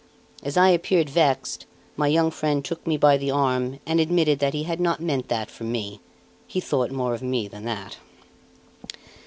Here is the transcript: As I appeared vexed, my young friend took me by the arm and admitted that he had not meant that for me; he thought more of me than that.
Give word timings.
As 0.41 0.57
I 0.57 0.69
appeared 0.69 1.11
vexed, 1.11 1.67
my 1.95 2.07
young 2.07 2.31
friend 2.31 2.65
took 2.65 2.87
me 2.87 2.97
by 2.97 3.17
the 3.17 3.29
arm 3.29 3.79
and 3.85 3.99
admitted 3.99 4.39
that 4.39 4.55
he 4.55 4.63
had 4.63 4.79
not 4.79 4.99
meant 4.99 5.27
that 5.27 5.51
for 5.51 5.63
me; 5.63 6.01
he 6.47 6.59
thought 6.59 6.89
more 6.89 7.13
of 7.13 7.21
me 7.21 7.47
than 7.47 7.65
that. 7.65 7.97